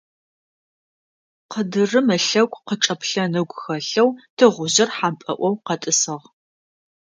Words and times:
Къыдырым 1.51 2.07
ылъэгу 2.15 2.63
къычӀэплъэн 2.67 3.33
ыгу 3.41 3.57
хэлъэу 3.63 4.09
тыгъужъыр 4.37 4.89
хьампӀэloy 4.95 5.55
къэтӀысыгъ. 5.65 6.25